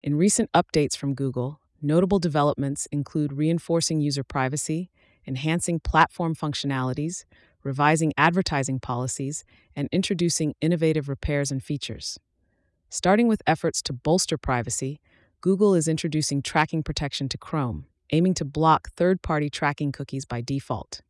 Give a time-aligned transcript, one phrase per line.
[0.00, 4.92] In recent updates from Google, notable developments include reinforcing user privacy,
[5.26, 7.24] enhancing platform functionalities,
[7.64, 12.16] revising advertising policies, and introducing innovative repairs and features.
[12.88, 15.00] Starting with efforts to bolster privacy,
[15.40, 20.40] Google is introducing tracking protection to Chrome, aiming to block third party tracking cookies by
[20.40, 21.00] default.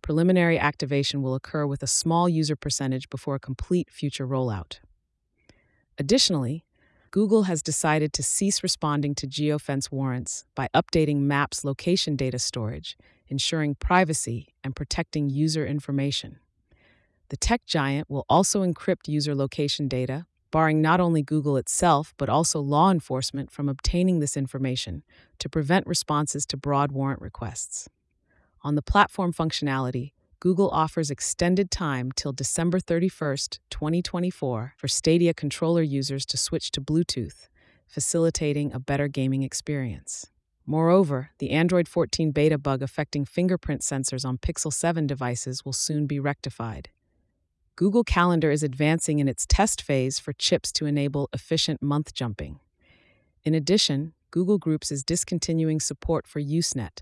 [0.00, 4.78] Preliminary activation will occur with a small user percentage before a complete future rollout.
[5.98, 6.65] Additionally,
[7.16, 12.94] Google has decided to cease responding to geofence warrants by updating Maps location data storage,
[13.28, 16.40] ensuring privacy and protecting user information.
[17.30, 22.28] The tech giant will also encrypt user location data, barring not only Google itself but
[22.28, 25.02] also law enforcement from obtaining this information
[25.38, 27.88] to prevent responses to broad warrant requests.
[28.62, 30.12] On the platform functionality,
[30.46, 36.80] Google offers extended time till December 31st, 2024 for Stadia controller users to switch to
[36.80, 37.48] Bluetooth,
[37.88, 40.30] facilitating a better gaming experience.
[40.64, 46.06] Moreover, the Android 14 beta bug affecting fingerprint sensors on Pixel 7 devices will soon
[46.06, 46.90] be rectified.
[47.74, 52.60] Google Calendar is advancing in its test phase for chips to enable efficient month jumping.
[53.42, 57.00] In addition, Google Groups is discontinuing support for Usenet,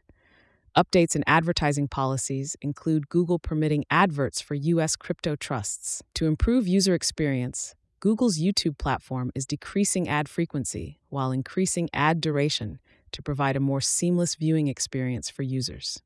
[0.76, 4.96] Updates in advertising policies include Google permitting adverts for U.S.
[4.96, 6.02] crypto trusts.
[6.14, 12.80] To improve user experience, Google's YouTube platform is decreasing ad frequency while increasing ad duration
[13.12, 16.02] to provide a more seamless viewing experience for users.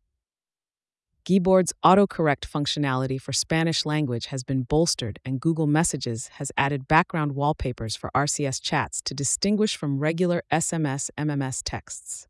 [1.25, 7.33] Gboard's autocorrect functionality for Spanish language has been bolstered, and Google Messages has added background
[7.33, 12.29] wallpapers for RCS chats to distinguish from regular SMS MMS texts.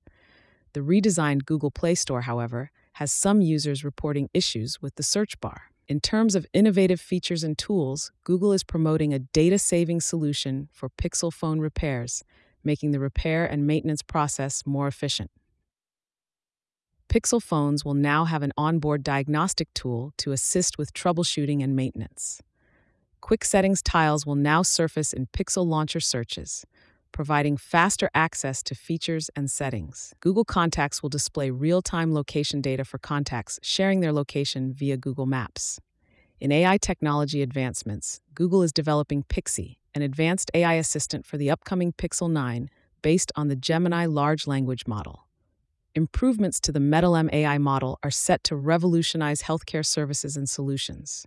[0.72, 5.70] The redesigned Google Play Store, however, has some users reporting issues with the search bar.
[5.86, 10.90] In terms of innovative features and tools, Google is promoting a data saving solution for
[10.90, 12.22] Pixel phone repairs,
[12.62, 15.30] making the repair and maintenance process more efficient.
[17.08, 22.42] Pixel phones will now have an onboard diagnostic tool to assist with troubleshooting and maintenance.
[23.22, 26.66] Quick settings tiles will now surface in Pixel Launcher searches,
[27.12, 30.14] providing faster access to features and settings.
[30.20, 35.26] Google Contacts will display real time location data for contacts sharing their location via Google
[35.26, 35.80] Maps.
[36.40, 41.92] In AI technology advancements, Google is developing Pixie, an advanced AI assistant for the upcoming
[41.92, 42.70] Pixel 9
[43.02, 45.26] based on the Gemini large language model.
[45.94, 51.26] Improvements to the MedLM AI model are set to revolutionize healthcare services and solutions.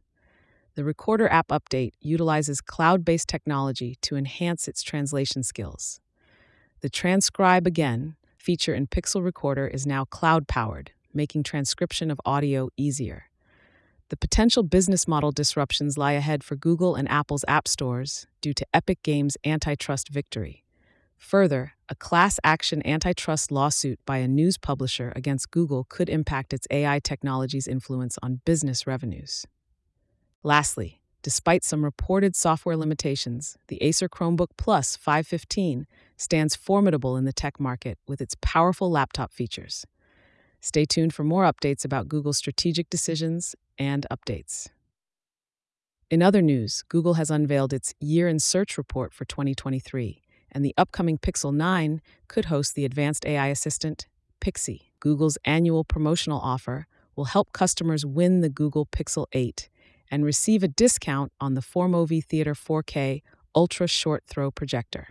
[0.74, 6.00] The Recorder app update utilizes cloud based technology to enhance its translation skills.
[6.80, 12.70] The Transcribe Again feature in Pixel Recorder is now cloud powered, making transcription of audio
[12.78, 13.26] easier.
[14.08, 18.66] The potential business model disruptions lie ahead for Google and Apple's app stores due to
[18.74, 20.64] Epic Games' antitrust victory.
[21.18, 26.66] Further, a class action antitrust lawsuit by a news publisher against Google could impact its
[26.72, 29.46] AI technology's influence on business revenues.
[30.44, 35.85] Lastly, despite some reported software limitations, the Acer Chromebook Plus 515
[36.18, 39.85] stands formidable in the tech market with its powerful laptop features.
[40.59, 44.68] Stay tuned for more updates about Google's strategic decisions and updates.
[46.09, 50.73] In other news, Google has unveiled its Year in Search report for 2023, and the
[50.75, 54.08] upcoming Pixel 9 could host the advanced AI assistant,
[54.40, 54.91] Pixie.
[55.00, 59.69] Google's annual promotional offer will help customers win the Google Pixel 8
[60.11, 63.22] and receive a discount on the Formovie Theater 4K
[63.55, 65.07] Ultra Short Throw projector.